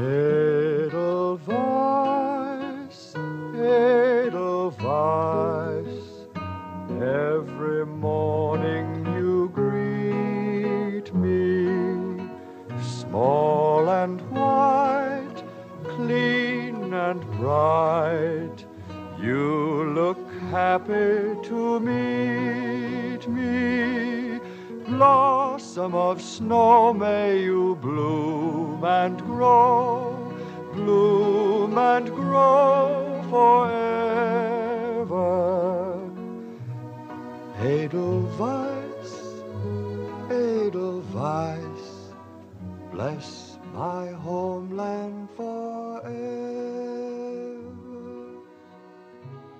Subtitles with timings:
[0.00, 0.39] へえ。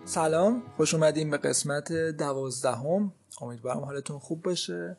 [0.04, 0.62] سلام.
[0.76, 3.12] خوش اومدیم به قسمت دوازدهم.
[3.40, 4.96] امیدوارم حالتون خوب باشه.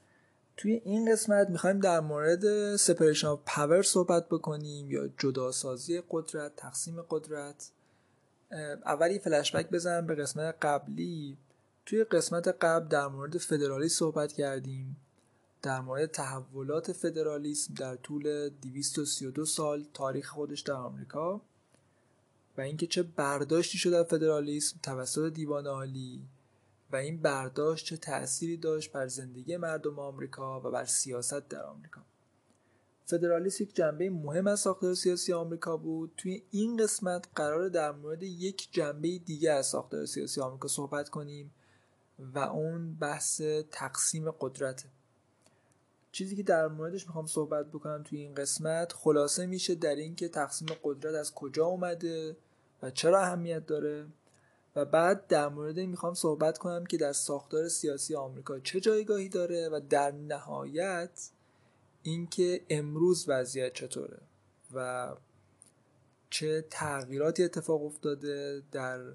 [0.57, 7.01] توی این قسمت می‌خوایم در مورد separation of power صحبت بکنیم یا جداسازی قدرت تقسیم
[7.09, 7.71] قدرت.
[8.85, 11.37] اولی فلشبک بزنم به قسمت قبلی.
[11.85, 14.97] توی قسمت قبل در مورد فدرالیسم صحبت کردیم.
[15.61, 21.41] در مورد تحولات فدرالیسم در طول 232 سال تاریخ خودش در آمریکا
[22.57, 26.21] و اینکه چه برداشتی شده از فدرالیسم توسط دیوان عالی
[26.91, 32.01] و این برداشت چه تأثیری داشت بر زندگی مردم آمریکا و بر سیاست در آمریکا.
[33.05, 36.11] فدرالیسم یک جنبه مهم از ساختار سیاسی آمریکا بود.
[36.17, 41.51] توی این قسمت قرار در مورد یک جنبه دیگه از ساختار سیاسی آمریکا صحبت کنیم
[42.19, 44.89] و اون بحث تقسیم قدرته.
[46.11, 50.67] چیزی که در موردش می‌خوام صحبت بکنم توی این قسمت خلاصه میشه در اینکه تقسیم
[50.83, 52.37] قدرت از کجا اومده
[52.83, 54.07] و چرا اهمیت داره.
[54.75, 59.29] و بعد در مورد این می‌خوام صحبت کنم که در ساختار سیاسی آمریکا چه جایگاهی
[59.29, 61.29] داره و در نهایت
[62.03, 64.19] اینکه امروز وضعیت چطوره
[64.73, 65.09] و
[66.29, 69.13] چه تغییراتی اتفاق افتاده در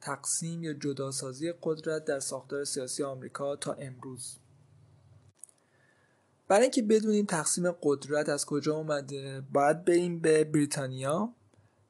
[0.00, 4.38] تقسیم یا جداسازی قدرت در ساختار سیاسی آمریکا تا امروز.
[6.48, 11.34] برای اینکه بدونیم تقسیم قدرت از کجا اومده باید بریم به بریتانیا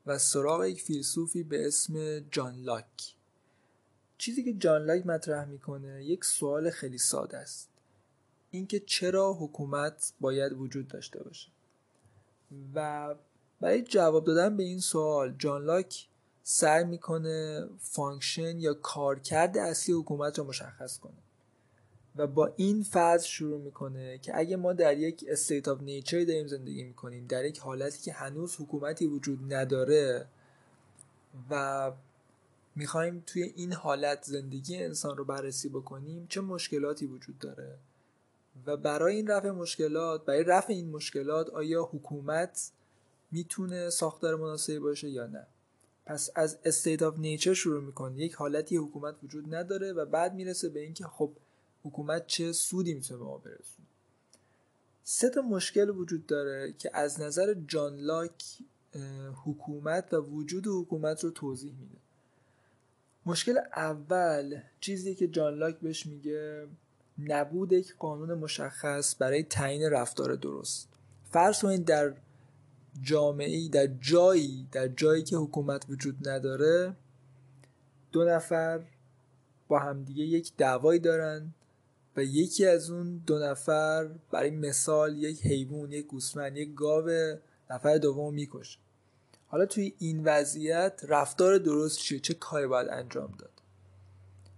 [0.06, 3.14] و سراغ یک فیلسوفی به اسم جان لاک.
[4.18, 7.68] چیزی که جان لاک مطرح می‌کنه یک سوال خیلی ساده است.
[8.50, 11.48] اینکه چرا حکومت باید وجود داشته باشه؟
[12.74, 13.14] و
[13.60, 16.08] برای جواب دادن به این سوال جان لاک
[16.42, 21.27] سعی می‌کنه function یا کارکرد اصلی حکومت رو مشخص کنه.
[22.16, 26.46] و با این فرض شروع می‌کنه که اگه ما در یک state of nature داریم
[26.46, 30.26] زندگی می‌کنیم در یک حالتی که هنوز حکومتی وجود نداره
[31.50, 31.92] و
[32.76, 37.78] می‌خوایم توی این حالت زندگی انسان رو بررسی بکنیم چه مشکلاتی وجود داره؟
[38.66, 42.70] و برای این رفع مشکلات برای رفع این مشکلات آیا حکومت
[43.30, 45.46] می‌تونه ساختار مناسبی باشه یا نه؟
[46.06, 48.18] پس از state of nature شروع می‌کنه.
[48.18, 51.32] یک حالتی حکومت وجود نداره و بعد می‌رسه به اینکه خب
[51.84, 53.86] حکومت چه سودی می‌تونه به ما برسونه؟
[55.04, 58.44] سه تا مشکل وجود داره که از نظر جان لاک
[59.44, 61.98] حکومت و وجود حکومت رو توضیح میده.
[63.26, 66.66] مشکل اول چیزی که جان لاک بهش میگه
[67.18, 70.88] نبود یک قانون مشخص برای تعیین رفتار درست.
[71.30, 72.14] فرض کنید در
[73.02, 76.96] جامعه در جایی در جایی که حکومت وجود نداره
[78.12, 78.84] دو نفر
[79.68, 81.54] با همدیگه یک دعوایی دارن
[82.18, 87.36] و یکی از اون دو نفر برای مثال یک حیوان یک گوسفند یک گاو
[87.70, 88.78] نفر دوم می‌کشه.
[89.46, 93.50] حالا توی این وضعیت رفتار درست چیه؟ چه کاری باید انجام داد؟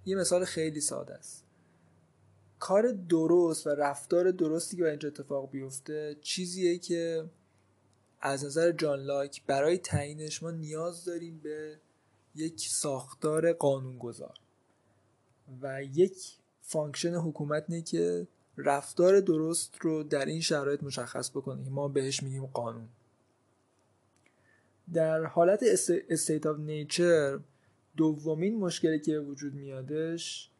[0.06, 1.44] یه مثال خیلی ساده است.
[2.58, 7.30] کار درست و رفتار درستی که اینجا اتفاق بیفته چیزیه که
[8.20, 11.80] از نظر جان لاک برای تعیینش ما نیاز داریم به
[12.34, 14.34] یک ساختار قانونگذار
[15.62, 16.39] و یک
[16.70, 18.26] function حکومت نه که
[18.56, 21.68] رفتار درست رو در این شرایط مشخص بکنه.
[21.68, 22.88] ما بهش میگیم قانون.
[24.92, 25.62] در حالت
[26.08, 27.38] state of nature
[27.96, 30.50] دومین مشکلی که وجود میادش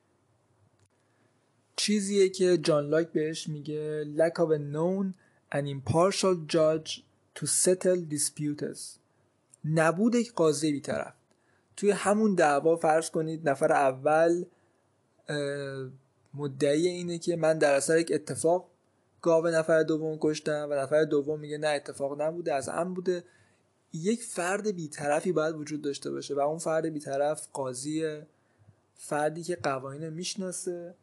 [1.77, 5.15] چیزیه که جان لاک بهش میگه lack of a known
[5.53, 7.03] and impartial judge
[7.35, 8.99] to settle disputes.
[9.65, 11.15] نبود یک قاضی بیطرف.
[11.77, 14.45] توی همون دعوا فرض کنید نفر اول
[16.35, 18.69] مدعی اینه که من در اثر یک اتفاق
[19.23, 23.25] گاو نفر دوم کشتم و نفر دوم میگه نه اتفاق نبوده از هم بوده.
[23.93, 28.21] یک فرد بیطرفی باید وجود داشته باشه و اون فرد بیطرف قاضی
[28.95, 30.95] فردی که قوانین می‌شناسه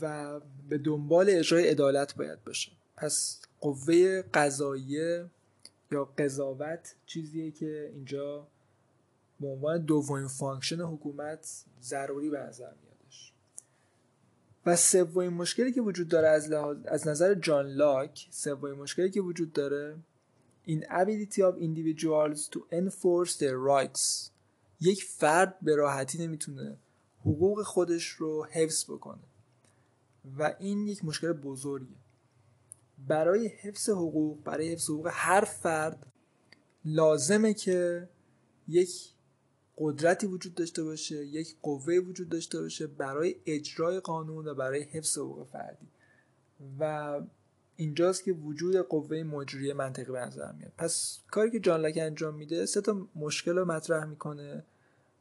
[0.00, 2.72] و به دنبال اجرای عدالت باید باشه.
[2.96, 5.26] پس قوه قضاییه
[5.92, 8.46] یا قضاوت چیزیه که اینجا
[9.40, 12.89] به عنوان دومین function حکومت ضروری به نظر میادش
[14.66, 16.52] و سومین مشکلی که وجود داره از,
[16.84, 19.96] از نظر جان لاک سومین مشکلی که وجود داره
[20.68, 24.30] inability of individuals to enforce their rights.
[24.80, 26.76] یک فرد به راحتی نمی‌تونه
[27.20, 29.22] حقوق خودش رو حفظ بکنه.
[30.38, 31.96] و این یک مشکل بزرگه
[33.08, 36.06] برای حفظ حقوق برای حفظ حقوق هر فرد
[36.84, 38.08] لازمه که
[38.68, 39.14] یک
[39.80, 45.18] قدرتی وجود داشته باشه یک قوه وجود داشته باشه برای اجرای قانون و برای حفظ
[45.18, 45.86] حقوق فردی.
[46.80, 47.20] و
[47.76, 50.72] اینجاست که وجود قوه مجریه منطقی به نظر میاد.
[50.78, 54.64] پس کاری که جان لک انجام میده سه تا مشکل رو مطرح می‌کنه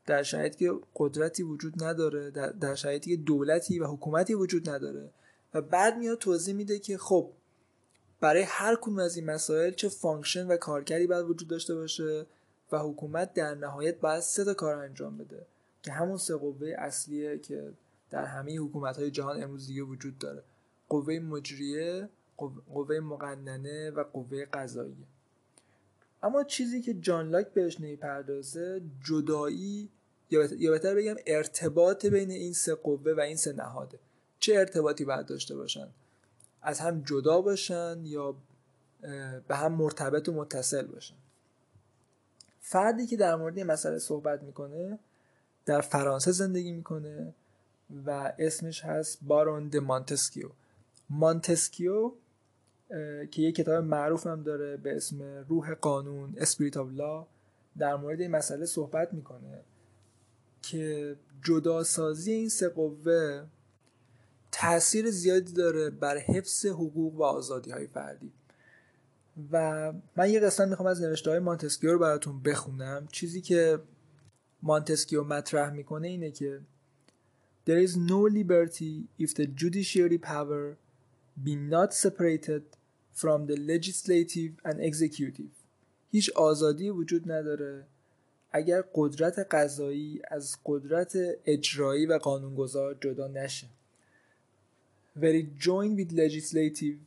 [0.06, 5.10] در شرایطی که قدرتی وجود نداره در, که دولتی و حکومتی وجود نداره.
[5.54, 7.32] و بعد میاد توضیح میده که خب
[8.20, 12.26] برای هر کدوم از این مسائل چه function و کارکردی باید وجود داشته باشه
[12.72, 15.46] و حکومت در نهایت باید سه تا کار انجام بده
[15.84, 17.74] که همون سه قوه اصلیه که
[18.10, 20.44] در همه حکومت های جهان امروز دیگه وجود داره.
[20.90, 22.10] قوه مجریه
[22.74, 25.06] قوه مقننه و قوه قضاییه.
[26.24, 29.90] اما چیزی که جان لاک بهش نمی‌پردازه جدایی
[30.30, 34.00] یا بهتر بگم ارتباط بین این سه قوه و این سه نهاده.
[34.40, 35.88] چه ارتباطی باید داشته باشن؟
[36.62, 38.36] از هم جدا باشن یا
[39.48, 41.16] به هم مرتبط و متصل باشن؟
[42.60, 45.00] فردی که در مورد این مسئله صحبت می‌کنه
[45.66, 47.34] در فرانسه زندگی می‌کنه
[48.06, 50.50] و اسمش هست بارون د مانتسکیو
[51.10, 52.12] مانتسکیو
[53.32, 57.28] که یه کتاب معروف هم داره به اسم روح قانون Spirit of Law
[57.78, 59.60] در مورد این مسئله صحبت می‌کنه
[60.62, 63.46] که جداسازی این سه قوه
[64.52, 68.32] تاثیر زیادی داره بر حفظ حقوق و آزادی های فردی.
[69.52, 73.08] و من یه قسمت می‌خوام از نوشته های مانتسکیو رو براتون بخونم.
[73.12, 73.80] چیزی که
[74.62, 76.62] مانتسکیو مطرح می‌کنه اینه که
[77.68, 80.78] There is no liberty if the judiciary power
[81.46, 82.64] be not separated
[83.14, 85.54] from the legislative and executive.
[86.12, 87.86] هیچ آزادی وجود نداره
[88.52, 93.68] اگر قدرت قضایی از قدرت اجرایی و قانونگذار جدا نشه.
[95.22, 96.98] It joined with legislative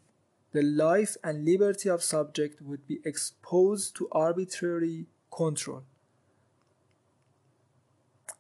[0.53, 5.83] the life and liberty of subject would be exposed to arbitrary control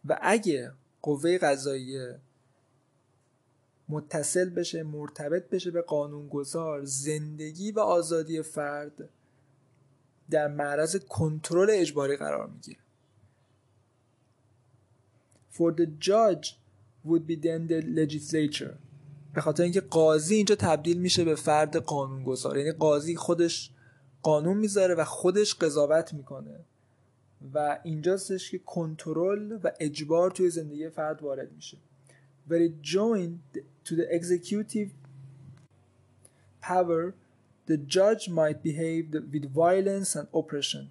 [0.08, 0.72] و اگه
[1.02, 2.20] قوه قضاییه
[3.88, 9.08] متصل بشه مرتبط بشه به قانونگذار زندگی و آزادی فرد
[10.30, 12.80] در معرض کنترل اجباری قرار می‌گیره
[15.52, 16.56] For the judge
[17.04, 18.76] would be then the legislature
[19.34, 22.58] به خاطر اینکه قاضی اینجا تبدیل میشه به فرد قانونگذار.
[22.58, 23.70] یعنی قاضی خودش
[24.22, 26.60] قانون می‌ذاره و خودش قضاوت می‌کنه.
[27.54, 31.76] و اینجاستش که کنترل و اجبار توی زندگی فرد وارد میشه.
[32.48, 34.88] Where it joined to the executive
[36.60, 37.14] power,
[37.66, 40.84] the judge might behave with violence and oppression.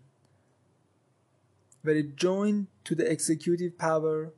[1.84, 4.32] Where it joined to the executive power,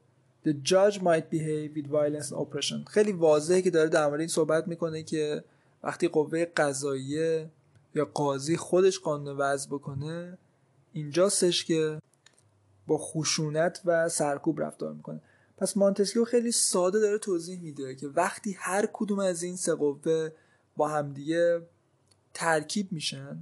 [0.46, 2.86] the judge might behave with violence and oppression.
[2.88, 5.44] خیلی واضحه که داره در مورد این صحبت می‌کنه که
[5.84, 7.50] وقتی قوه قضاییه
[7.96, 10.38] یا قاضی خودش قانون وضع بکنه
[10.94, 12.02] اینجاستش که
[12.88, 15.22] با خشونت و سرکوب رفتار می‌کنه
[15.58, 20.30] پس مانتسکیو خیلی ساده داره توضیح میده که وقتی هر کدوم از این سه قوه
[20.78, 21.62] با همدیگه
[22.34, 23.38] ترکیب میشن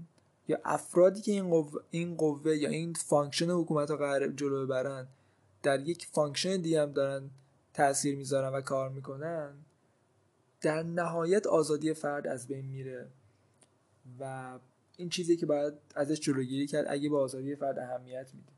[0.48, 5.08] یا افرادی که این قوه, این قوه یا این function حکومت رو قرار جلو ببرن
[5.64, 7.30] در یک function دیگه هم دارن
[7.74, 9.54] تاثیر می‌ذارن و کار می‌کنن
[10.62, 13.08] در نهایت آزادی فرد از بین میره
[14.20, 14.60] و
[14.98, 18.52] این چیزی که باید ازش جلوگیری کرد اگه به آزادی فرد اهمیت میده.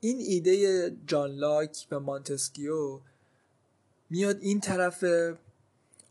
[0.00, 3.00] این ایده جان لاک و مانتسکیو
[4.10, 5.04] میاد این طرف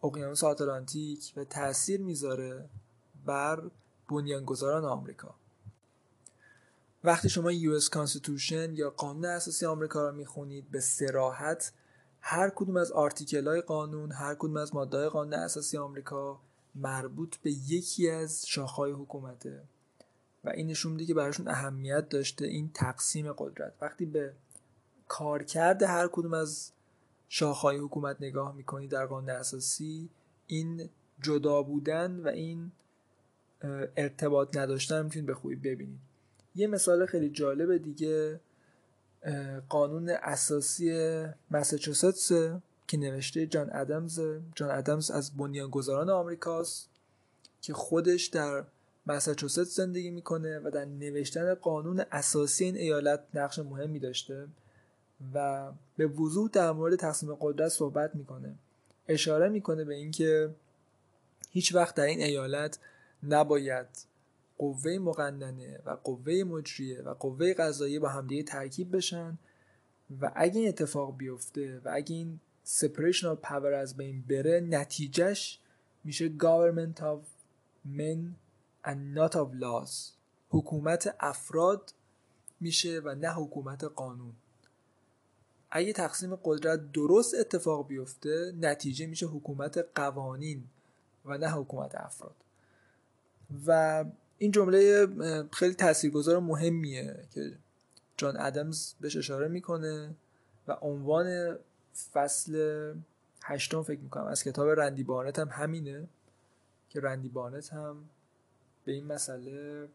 [0.04, 2.70] اقیانوس آتلانتیک و تاثیر می‌ذاره
[3.26, 3.64] بر
[4.10, 5.36] بنیانگذاران آمریکا.
[7.04, 11.74] وقتی شما US Constitution یا قانون اساسی آمریکا رو می‌خونید به صراحت
[12.22, 16.40] هر کدوم از article های قانون هر کدوم از ماده قانون اساسی آمریکا
[16.76, 19.64] مربوط به یکی از شاخه‌های حکومته
[20.44, 23.74] و این نشون میده که براشون اهمیت داشته این تقسیم قدرت.
[23.82, 24.34] وقتی به
[25.08, 26.72] کارکرد هر کدوم از
[27.30, 30.10] شاخهای حکومت نگاه می‌کنی در قانون اساسی
[30.48, 30.90] این
[31.22, 32.72] جدا بودن و این
[33.98, 36.11] ارتباط نداشتن می‌تونید به خوبی ببینید.
[36.56, 38.40] یه مثال خیلی جالب دیگه
[39.70, 42.32] قانون اساسی مساچوستس
[42.88, 44.22] که نوشته جان ادمز
[44.56, 46.90] جان ادمز از بنیانگذاران آمریکاست
[47.62, 48.64] که خودش در
[49.08, 54.48] مساچوست زندگی می‌کنه و در نوشتن قانون اساسی این ایالت نقش مهمی داشته
[55.34, 58.56] و به وضوح در مورد تقسیم قدرت صحبت می‌کنه.
[59.08, 60.50] اشاره می‌کنه به اینکه
[61.52, 62.80] هیچ وقت در این ایالت
[63.24, 63.88] نباید
[64.62, 69.38] قوه مقننه و قوه مجریه و قوه قضایی با همدیگه ترکیب بشن
[70.22, 75.60] و اگه این اتفاق بیفته و اگه این separation of power از بین بره نتیجهش
[76.04, 77.20] میشه government of
[77.98, 78.20] men
[78.86, 80.12] and not of laws.
[80.50, 81.94] حکومت افراد
[82.60, 84.34] میشه و نه حکومت قانون.
[85.72, 90.64] اگه تقسیم قدرت درست اتفاق بیفته نتیجه میشه حکومت قوانین
[91.26, 92.36] و نه حکومت افراد.
[93.66, 94.06] و
[94.42, 95.08] این جمله
[95.52, 97.52] خیلی تاثیرگذار مهمیه که
[98.18, 100.16] جان ادمز بهش اشاره می‌کنه
[100.68, 101.58] و عنوان
[102.14, 102.94] فصل
[103.44, 106.08] هشتم فکر می‌کنم از کتاب رندی بانت هم همینه
[106.90, 108.10] که رندی بارنت هم
[108.86, 109.88] به این مسئله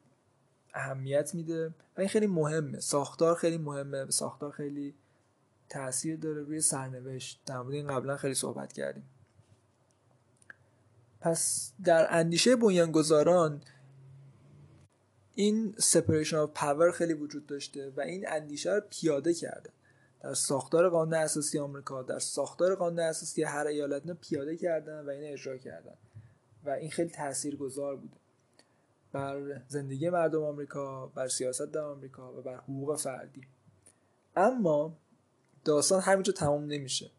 [0.75, 2.81] اهمیت میده و این خیلی مهمه.
[2.81, 4.95] ساختار خیلی مهمه ساختار خیلی
[5.69, 7.41] تاثیر داره روی سرنوشت.
[7.47, 9.05] در مورد این قبلا خیلی صحبت کردیم.
[11.21, 13.63] پس در اندیشه بنیانگذاران
[15.39, 19.71] این separation of power خیلی وجود داشته و این اندیشه رو پیاده کرده.
[20.21, 25.33] در ساختار قانون اساسی آمریکا در ساختار قانون اساسی هر ایالت پیاده کردن و این
[25.33, 25.95] اجرا کردن.
[26.65, 28.17] و این خیلی تاثیرگذار بوده.
[29.13, 33.43] بر زندگی مردم آمریکا بر سیاست در آمریکا و بر حقوق فردی.
[34.37, 34.97] اما
[35.65, 37.11] داستان همینجا تمام نمیشه.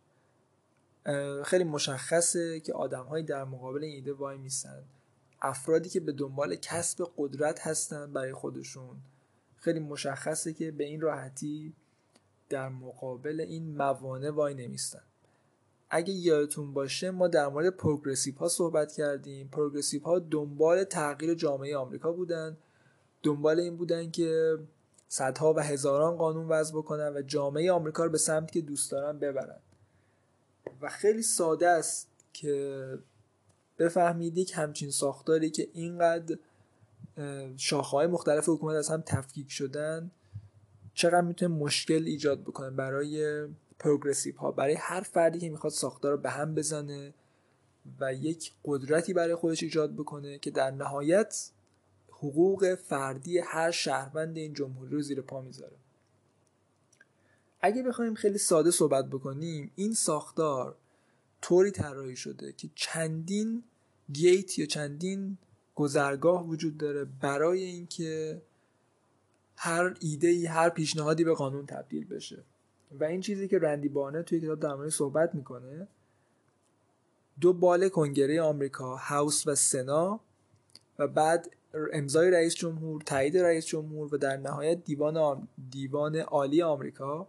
[1.46, 4.84] خیلی مشخصه که آدمهایی در مقابل این ایده وای میسن.
[5.41, 8.96] افرادی که به دنبال کسب قدرت هستن برای خودشون.
[9.56, 11.74] خیلی مشخصه که به این راحتی
[12.50, 15.01] در مقابل این موانع وای نمیستن.
[15.89, 19.48] اگه یادتون باشه ما در مورد پروگرسیو ها صحبت کردیم.
[19.48, 22.58] پروگرسیو ها دنبال تغییر جامعه آمریکا بودن.
[23.24, 24.60] دنبال این بودن که
[25.08, 29.20] صدها و هزاران قانون وضع بکنن و جامعه آمریکا رو به سمتی که دوست دارن
[29.20, 29.60] ببرن.
[30.82, 32.98] و خیلی ساده است که
[33.80, 36.38] بفهمید یک همچین ساختاری که اینقدر
[37.58, 40.12] شاخه‌های مختلف حکومت از هم تفکیک شدن
[40.94, 43.48] چقدر می‌تونه مشکل ایجاد بکنه برای
[43.80, 47.14] پروگرسیو ها برای هر فردی که می‌خواد ساختار رو به هم بزنه
[48.00, 51.50] و یک قدرتی برای خودش ایجاد بکنه که در نهایت
[52.10, 55.76] حقوق فردی هر شهروند این جمهوری رو زیر پا می‌ذاره.
[57.62, 60.76] اگه بخوایم خیلی ساده صحبت بکنیم این ساختار
[61.41, 63.63] طوری طراحی شده که چندین
[64.13, 65.38] گیت یا چندین
[65.75, 68.41] گذرگاه وجود داره برای اینکه
[69.56, 72.44] هر ایده ای هر پیشنهادی به قانون تبدیل بشه.
[73.00, 75.88] و این چیزی که رندی بانه توی کتاب در مورد صحبت می‌کنه
[77.41, 80.20] دو بال کنگره آمریکا هاوس و سنا
[81.00, 81.50] و بعد
[81.94, 87.27] امضای رئیس جمهور تایید رئیس جمهور و در نهایت دیوان دیوان عالی آمریکا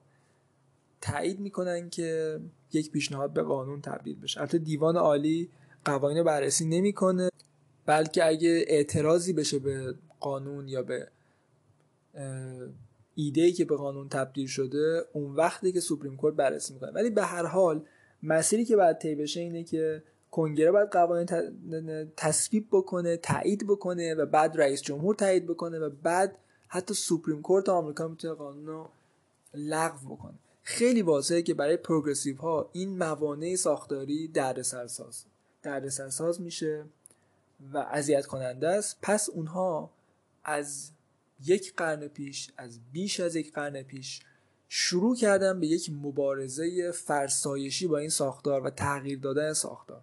[1.00, 2.40] تایید می‌کنن که
[2.72, 4.40] یک پیشنهاد به قانون تبدیل بشه.
[4.40, 5.50] البته دیوان عالی
[5.84, 7.30] قوانین بررسی نمی‌کنه
[7.86, 11.08] بلکه اگه اعتراضی بشه به قانون یا به
[13.14, 16.90] ایده ای که به قانون تبدیل شده اون وقتی که سوپریم کورت بررسی می‌کنه.
[16.90, 17.84] ولی به هر حال
[18.22, 21.26] مسیری که باید طی بشه اینه که کنگره باید قوانین
[22.16, 26.38] تصویب بکنه تایید بکنه و بعد رئیس جمهور تایید بکنه و بعد
[26.68, 28.90] حتی سوپریم کورت آمریکا می‌تونه قانون رو
[29.54, 30.38] لغو بکنه.
[30.68, 35.24] خیلی واضحه که برای پروگرسیو ها این موانع ساختاری دردسرساز.
[35.62, 36.84] دردسرساز میشه
[37.72, 38.98] و اذیت کننده است.
[39.02, 39.90] پس اونها
[40.44, 40.90] از
[41.44, 44.20] یک قرن پیش از بیش از یک قرن پیش
[44.68, 50.02] شروع کردن به یک مبارزه فرسایشی با این ساختار و تغییر دادن ساختار.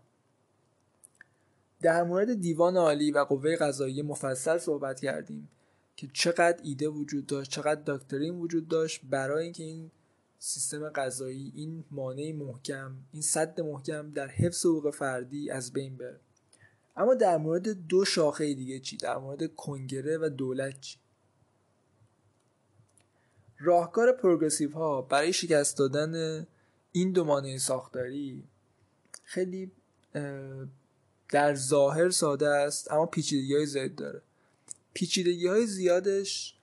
[1.81, 5.49] در مورد دیوان عالی و قوه قضایی مفصل صحبت کردیم
[5.95, 9.91] که چقدر ایده وجود داشت چقدر داکترین وجود داشت برای اینکه این
[10.39, 16.19] سیستم قضایی این مانع محکم این صد محکم در حفظ حقوق فردی از بین بره.
[16.97, 20.97] اما در مورد دو شاخه دیگه چی؟ در مورد کنگره و دولت چی؟
[23.59, 26.45] راهکار پروگرسیو ها برای شکست دادن
[26.91, 28.43] این دو مانع ساختاری
[29.23, 29.71] خیلی
[31.29, 34.21] در ظاهر ساده است اما پیچیدگی های زیاد داره.
[34.93, 36.55] پیچیدگی های زیادش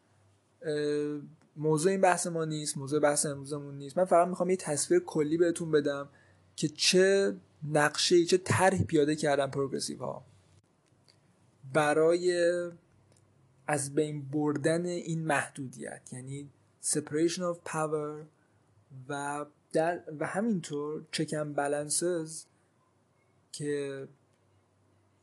[1.57, 3.99] موضوع این بحث ما نیست موضوع بحث امروزمون نیست.
[3.99, 6.09] من فقط می‌خوام یه تصویر کلی بهتون بدم
[6.57, 7.37] که چه
[7.73, 10.25] نقشه چه طرح پیاده کردن پروگرسیو ها
[11.73, 12.53] برای
[13.67, 16.51] از بین بردن این محدودیت یعنی
[16.85, 18.27] separation of power
[19.09, 22.47] و در و همینطور and balances
[23.53, 24.09] که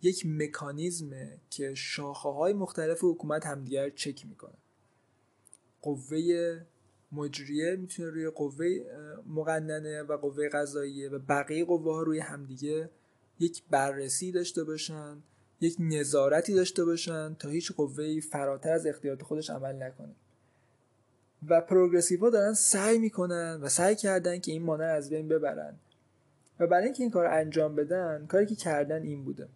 [0.02, 4.54] یک مکانیزمه که شاخه های مختلف حکومت همدیگر چک می‌کنه
[5.82, 6.60] قوه
[7.12, 8.66] مجریه می‌تونه روی قوه
[9.28, 12.90] مقننه و قوه قضاییه و بقیه قوه روی همدیگه
[13.40, 15.18] یک بررسی داشته باشن
[15.62, 20.16] یک نظارتی داشته باشن تا هیچ قوه فراتر از اختیارات خودش عمل نکنه.
[21.48, 25.76] و پروگرسیو ها دارن سعی می‌کنن و سعی کردن که این مانع از بین ببرن.
[26.60, 29.48] و برای اینکه این کار انجام بدن کاری که کردن این بوده.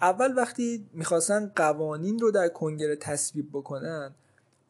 [0.00, 4.14] اول وقتی می‌خواستن قوانین رو در کنگره تصویب بکنن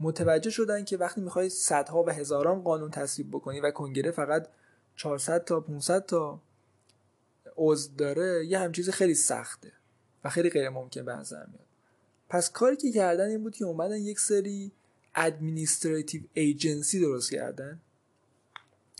[0.02, 4.48] متوجه شدن که وقتی می‌خوای صدها و هزاران قانون تصویب بکنی و کنگره فقط
[4.96, 6.40] 400 تا 500 تا
[7.56, 9.72] عضو داره یه همچین چیز خیلی سخته
[10.24, 11.66] و خیلی غیر ممکن به نظر میاد.
[12.28, 14.72] پس کاری که کردن این بود که اومدن یک سری
[15.14, 17.80] administrative agency درست کردن.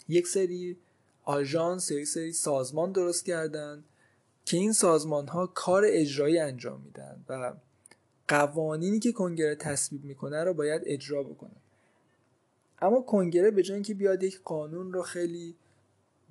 [0.09, 0.77] یک سری
[1.25, 3.85] آژانس یک سری سازمان درست کردن
[4.45, 7.53] که این سازمان ها کار اجرایی انجام میدن و
[8.29, 11.57] قوانینی که کنگره تصویب می‌کنه رو باید اجرا بکنه.
[12.83, 15.55] اما کنگره به جای اینکه بیاد یک قانون رو خیلی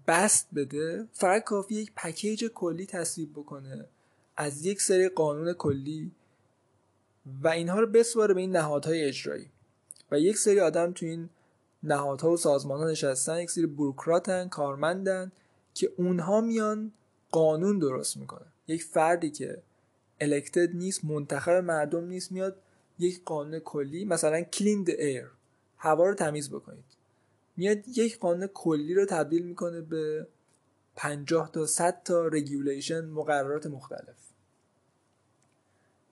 [0.07, 3.85] بست بده فقط کافی یک پکیج کلی تصویب بکنه.
[4.37, 6.11] از یک سری قانون کلی
[7.41, 9.49] و اینها رو بسواره به این نهادهای اجرایی.
[10.11, 11.29] و یک سری آدم تو این
[11.83, 15.31] نهادها و سازمان ها نشستن یک سری بروکراتن کارمندن
[15.73, 16.91] که اونها میان
[17.31, 18.47] قانون درست می‌کنن.
[18.67, 19.61] یک فردی که
[20.21, 22.61] elected نیست منتخب مردم نیست میاد
[22.99, 25.27] یک قانون کلی مثلا clean air
[25.77, 26.83] هوا رو تمیز بکنید.
[27.57, 30.27] میاد یک قانون کلی رو تبدیل می‌کنه به
[30.95, 34.17] 50 تا 100 تا regulation مقررات مختلف.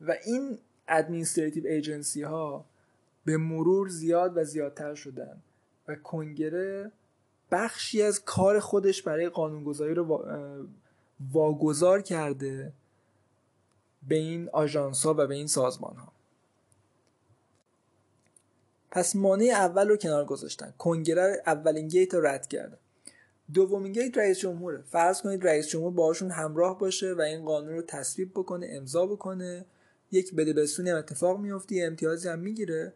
[0.02, 2.66] و این administrative agency ها
[3.26, 5.42] به مرور زیاد و زیادتر شدن
[5.88, 6.92] و کنگره
[7.52, 10.26] بخشی از کار خودش برای قانونگذاری رو
[11.32, 12.74] واگذار کرده
[14.08, 16.12] به این آژانس ها و به این سازمان ها
[18.92, 20.74] پس مانع اول رو کنار گذاشتن.
[20.78, 22.78] کنگره اولین گیت رو رد کرده
[23.54, 24.82] دومین گیت رئیس جمهوره.
[24.82, 29.66] فرض کنید رئیس جمهور باشون همراه باشه و این قانون رو تصویب بکنه امضا بکنه.
[30.12, 32.94] یک بده بسونی هم اتفاق میفته امتیازی هم می‌گیره.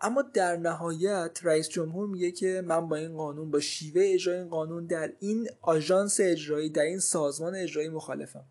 [0.00, 4.48] اما در نهایت رئیس جمهور میگه که من با این قانون با شیوه اجرای این
[4.48, 8.44] قانون در این آژانس اجرایی در این سازمان اجرایی مخالفم.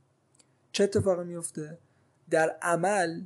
[0.76, 1.78] چه اتفاقی میفته
[2.30, 3.22] در عمل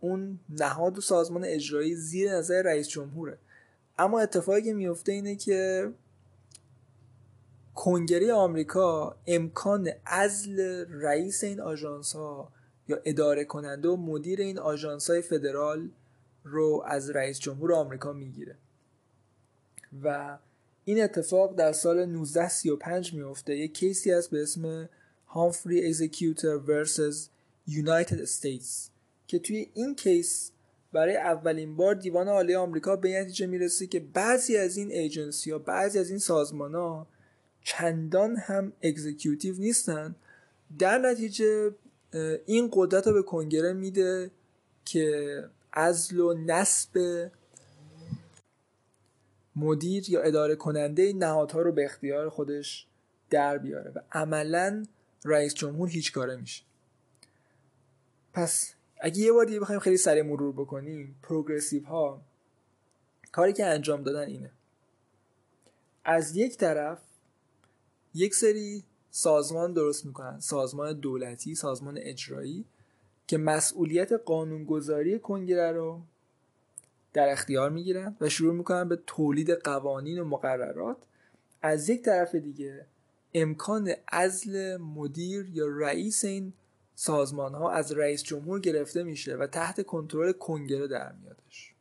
[0.00, 3.38] اون نهاد و سازمان اجرایی زیر نظر رئیس جمهوره.
[3.98, 5.90] اما اتفاقی که میفته اینه که
[7.74, 12.52] کنگره آمریکا امکان ازل رئیس این آژانس ها
[12.88, 15.88] یا اداره کننده و مدیر این آژانس های فدرال
[16.44, 18.56] رو از رئیس جمهور آمریکا می‌گیره.
[20.02, 20.38] و
[20.84, 24.88] این اتفاق در سال 1935 میفته یک case ی هست به اسم
[25.28, 27.28] Humphrey's Executor versus
[27.66, 28.90] United States
[29.26, 30.50] که توی این case
[30.92, 35.58] برای اولین بار دیوان عالی آمریکا به نتیجه می‌رسه که بعضی از این ایجنسی ها
[35.58, 37.06] بعضی از این سازمان ها
[37.62, 40.14] چندان هم executive نیستن.
[40.78, 41.70] در نتیجه
[42.46, 44.30] این قدرت رو به کنگره میده
[44.84, 47.30] که ازل و نسب
[49.56, 52.86] مدیر یا اداره کننده نهادها رو به اختیار خودش
[53.30, 54.84] در بیاره و عملا
[55.24, 56.64] رئیس جمهور هیچ کاره میشه.
[58.32, 62.22] پس اگه یه بار دیگه بخوایم خیلی سریع مرور بکنیم پروگرسیو ها
[63.32, 64.50] کاری که انجام دادن اینه.
[66.04, 66.98] از یک طرف
[68.14, 70.40] یک سری سازمان درست می‌کنن.
[70.40, 72.64] سازمان دولتی سازمان اجرایی
[73.26, 76.00] که مسئولیت قانونگذاری کنگره رو
[77.12, 80.96] در اختیار می‌گیرن و شروع می‌کنن به تولید قوانین و مقررات.
[81.62, 82.86] از یک طرف دیگه
[83.42, 86.52] امکان ازل مدیر یا رئیس این
[86.94, 91.74] سازمان ها از رئیس جمهور گرفته میشه و تحت کنترل کنگره در میادش.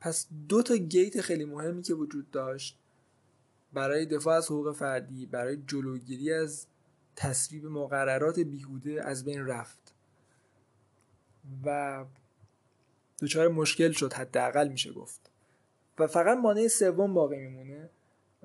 [0.00, 2.78] پس دو تا گیت خیلی مهمی که وجود داشت
[3.72, 6.66] برای دفاع از حقوق فردی برای جلوگیری از
[7.16, 9.94] تصویب مقررات بیهوده از بین رفت
[11.64, 12.04] و
[13.22, 15.30] دچار مشکل شد حداقل میشه گفت.
[15.98, 17.90] و فقط مانع سوم باقی میمونه.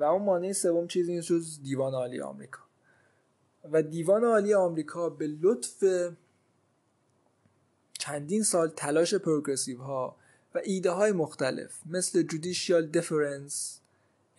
[0.02, 2.60] و اون مانع سوم چیزی نیست جز دیوان عالی آمریکا.
[3.72, 5.84] و دیوان عالی آمریکا به لطف
[8.00, 10.16] چندین سال تلاش progressive ها
[10.56, 13.80] و ایده های مختلف مثل judicial deference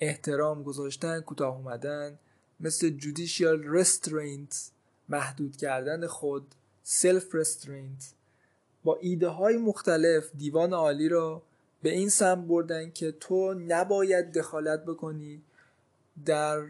[0.01, 2.19] احترام گذاشتن کوتاه اومدن
[2.61, 4.71] مثل judicial restraint
[5.09, 8.13] محدود کردن خود self restraint
[8.85, 11.43] با ایده های مختلف دیوان عالی را
[11.83, 15.43] به این سمت بردن که تو نباید دخالت بکنی
[16.25, 16.63] در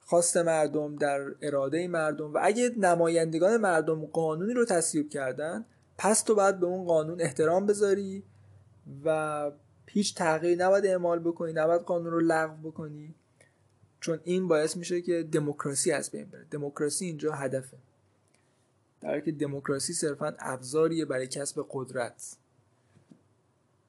[0.00, 5.64] خواست مردم در اراده مردم و اگه نمایندگان مردم قانونی رو تصویب کردن
[5.98, 8.24] پس تو باید به اون قانون احترام بذاری
[9.04, 9.50] و
[9.86, 13.14] هیچ تغییری نباید اعمال بکنی نباید قانون رو لغو بکنی
[14.00, 16.44] چون این باعث میشه که دموکراسی از بین بره.
[16.50, 17.76] دموکراسی اینجا هدفه.
[19.00, 22.36] در که دموکراسی صرفا ابزاریه برای کسب قدرت.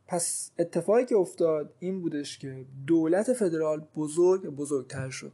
[0.07, 5.31] پس اتفاقی که افتاد این بودش که دولت فدرال بزرگ بزرگتر شد.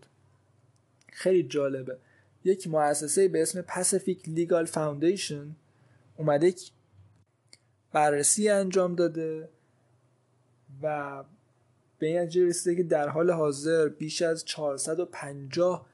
[1.07, 1.97] خیلی جالبه.
[2.43, 5.45] یک مؤسسه به اسم Pacific Legal Foundation
[6.17, 6.53] اومده
[7.91, 9.49] بررسی انجام داده
[10.83, 11.23] و
[11.99, 15.85] به این رسیده که در حال حاضر بیش از 450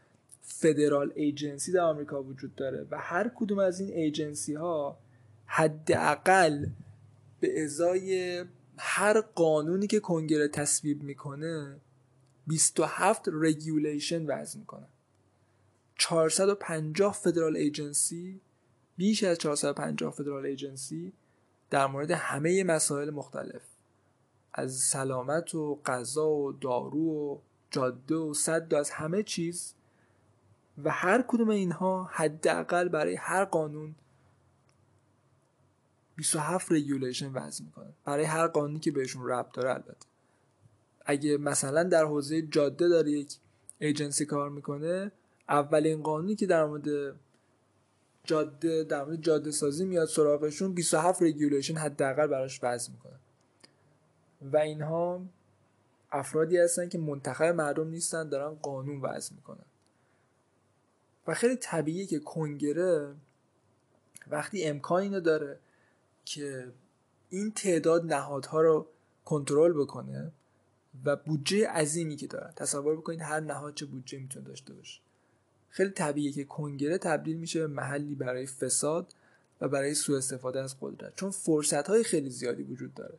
[0.41, 4.97] فدرال ایجنسی در آمریکا وجود داره و هر کدوم از این ایجنسی ها
[5.45, 6.65] حداقل
[7.39, 8.43] به ازای
[8.77, 11.79] هر قانونی که کنگره تصویب می‌کنه
[12.47, 14.87] 27 regulation وضع می‌کنه.
[15.95, 18.41] 450 federal agency
[18.97, 21.13] بیش از 450 federal agency
[21.69, 23.61] در مورد همه مسائل مختلف.
[24.53, 27.37] از سلامت و غذا و دارو و
[27.71, 29.73] جاده و صد از همه چیز.
[30.83, 33.95] و هر کدوم اینها حداقل برای هر قانون
[36.15, 40.07] 27 regulation وضع می‌کنن برای هر قانونی که بهشون ربط داره البته.
[41.05, 43.35] اگه مثلا در حوزه جاده داره یک
[43.79, 45.11] ایجنسی کار می‌کنه
[45.49, 47.15] اولین قانونی که در مورد
[48.23, 53.19] جاده در مورد جاده سازی میاد سراغشون 27 رگولیشن حداقل براش وضع می‌کنن
[54.41, 55.21] و اینها
[56.11, 59.65] افرادی هستن که منتخب مردم نیستن دارن قانون وضع می‌کنن.
[61.27, 63.15] و خیلی طبیعیه که کنگره
[64.27, 65.59] وقتی امکان اینو داره
[66.25, 66.71] که
[67.29, 68.87] این تعداد نهادها رو
[69.25, 70.31] کنترل بکنه
[71.05, 75.01] و بودجه عظیمی که داره تصور بکنید هر نهاد چه بودجه می‌تونه داشته باشه.
[75.69, 79.13] خیلی طبیعیه که کنگره تبدیل میشه به محلی برای فساد
[79.61, 81.15] و برای سوء استفاده از قدرت.
[81.15, 83.15] چون فرصت های خیلی زیادی وجود داره.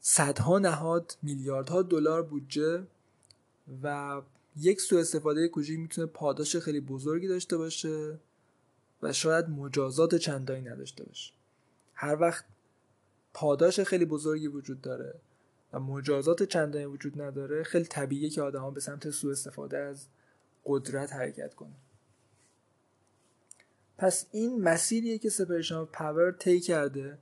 [0.00, 2.82] صدها نهاد میلیاردها دلار بودجه
[3.82, 4.20] و
[4.56, 8.18] یک سوء استفاده کوچیک می‌تونه پاداش خیلی بزرگی داشته باشه
[9.02, 11.32] و شاید مجازات چندانی نداشته باشه.
[12.02, 12.44] هر وقت
[13.34, 15.14] پاداش خیلی بزرگی وجود داره
[15.72, 20.06] و مجازات چندانی وجود نداره خیلی طبیعیه که آدم ها به سمت سوء استفاده از
[20.64, 21.74] قدرت حرکت کنه
[23.98, 27.18] پس این مسیریه که سپریشن پاور طی کرده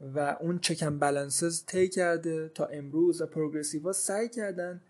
[0.00, 3.22] و اون چکن بلنسز طی کرده تا امروز
[3.84, 4.80] و سعی کردن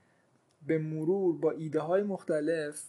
[0.67, 2.83] به مرور با ایده های مختلف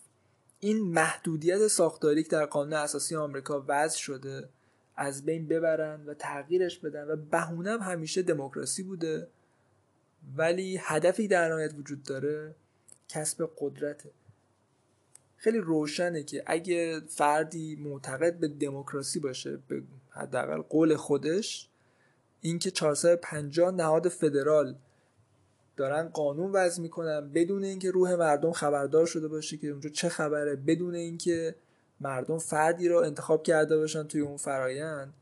[0.59, 4.49] این محدودیت ساختاری در قانون اساسی آمریکا وضع شده
[4.95, 9.27] از بین ببرن و تغییرش بدن و بهونه همیشه دموکراسی بوده.
[10.37, 12.55] ولی هدفی در نهایت وجود داره
[13.09, 14.09] کسب قدرته.
[15.37, 21.69] خیلی روشنه که اگه فردی معتقد به دموکراسی باشه به حداقل قول خودش
[22.41, 24.75] اینکه 450 نهاد فدرال
[25.77, 30.55] دارن قانون وضع می‌کنن بدون اینکه روح مردم خبردار شده باشه که اونجا چه خبره
[30.55, 31.55] بدون اینکه
[31.99, 35.13] مردم فردی رو انتخاب کرده باشن توی اون فرایند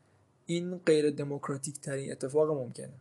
[0.45, 2.93] این غیر دموکراتیک ترین اتفاق ممکنه.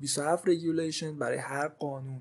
[0.00, 2.20] 27 رگولیشن برای هر قانون.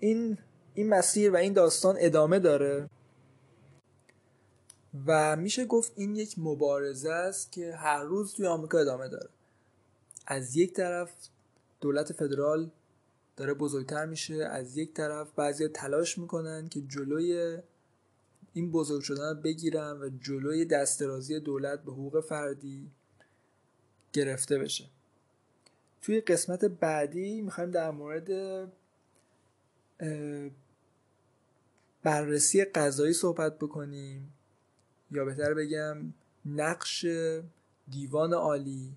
[0.00, 0.38] این
[0.74, 2.90] این مسیر و این داستان ادامه داره
[5.06, 9.28] و میشه گفت این یک مبارزه است که هر روز توی آمریکا ادامه داره.
[10.26, 11.12] از یک طرف
[11.80, 12.70] دولت فدرال
[13.36, 14.34] داره بزرگتر میشه.
[14.34, 17.58] از یک طرف بعضی تلاش می‌کنن که جلوی
[18.52, 22.90] این بزرگ شدن رو بگیرن و جلوی دسترازی دولت به حقوق فردی
[24.12, 24.84] گرفته بشه.
[26.02, 28.28] توی قسمت بعدی می‌خوایم در مورد
[32.02, 34.32] بررسی قضایی صحبت بکنیم.
[35.10, 35.96] یا بهتر بگم
[36.46, 37.06] نقش
[37.90, 38.92] دیوان عالی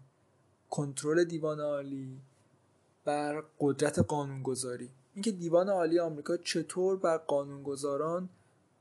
[0.69, 2.17] کنترل دیوان عالی
[3.05, 4.89] بر قدرت قانونگذاری.
[5.13, 8.29] اینکه دیوان عالی آمریکا چطور بر قانونگذاران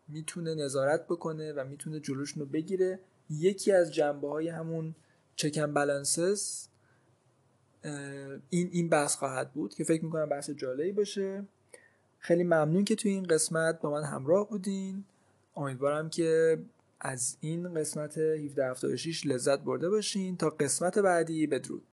[0.09, 4.95] می‌تونه نظارت بکنه و می‌تونه جلوشون رو بگیره یکی از جنبه های همون
[5.37, 6.67] چکن بلنسز
[8.51, 11.45] این این بحث خواهد بود که فکر می‌کنم بحث جالبی باشه.
[12.19, 15.05] خیلی ممنون که توی این قسمت با من همراه بودین.
[15.57, 16.59] امیدوارم که
[17.01, 20.37] از این قسمت 1776 لذت برده باشین.
[20.37, 21.83] تا قسمت بعدی بدرود.